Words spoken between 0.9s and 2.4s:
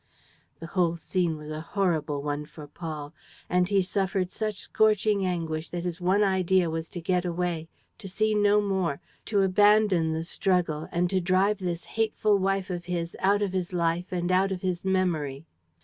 scene was a horrible